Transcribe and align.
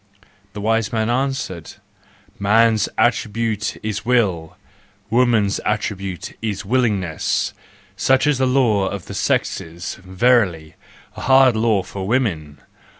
"The 0.53 0.61
wise 0.61 0.91
man 0.91 1.11
answered:" 1.11 1.73
Man's 2.49 2.89
attribute 2.97 3.77
is 3.83 4.03
will, 4.03 4.57
woman's 5.11 5.59
attribute 5.59 6.35
is 6.41 6.65
willingness,— 6.65 7.53
such 7.95 8.25
is 8.25 8.39
the 8.39 8.47
law 8.47 8.87
of 8.87 9.05
the 9.05 9.13
sexes, 9.13 9.99
verily! 10.03 10.73
a 11.15 11.21
hard 11.21 11.55
law 11.55 11.83
for 11.83 12.07
woman! 12.07 12.59